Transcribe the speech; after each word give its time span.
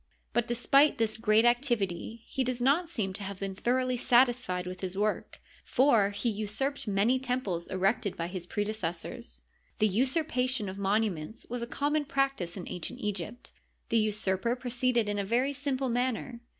But, 0.33 0.47
despite 0.47 0.97
this 0.97 1.15
great 1.15 1.45
activity, 1.45 2.23
he 2.25 2.43
does 2.43 2.59
not 2.59 2.89
seem 2.89 3.13
to 3.13 3.23
have 3.23 3.37
been 3.39 3.53
thoroughly 3.53 3.97
satisfied 3.97 4.65
with 4.65 4.81
his 4.81 4.97
work, 4.97 5.39
for 5.63 6.09
he 6.09 6.27
usurped 6.27 6.87
many 6.87 7.19
temples 7.19 7.67
erected 7.67 8.17
by 8.17 8.25
his 8.25 8.47
prede 8.47 8.69
cessors. 8.69 9.43
The 9.77 9.87
usurpation 9.87 10.67
of 10.69 10.79
monuments 10.79 11.45
was 11.51 11.61
a 11.61 11.67
common 11.67 12.05
practice 12.05 12.57
in 12.57 12.67
ancient 12.67 12.97
Egypt. 12.99 13.51
The 13.89 13.99
usurper 13.99 14.55
proceeded 14.55 15.07
in 15.07 15.19
a 15.19 15.23
very 15.23 15.53
simple 15.53 15.87
manner. 15.87 16.39